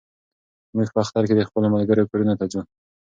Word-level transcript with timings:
موږ 0.75 0.87
په 0.93 0.99
اختر 1.03 1.23
کې 1.27 1.35
د 1.35 1.41
خپلو 1.47 1.67
ملګرو 1.75 2.09
کورونو 2.09 2.33
ته 2.39 2.45
ځو. 2.51 2.61